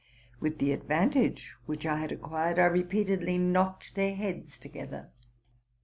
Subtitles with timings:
[0.39, 5.11] With the advantage which I had acquired, I repeatedly knocked their heads together.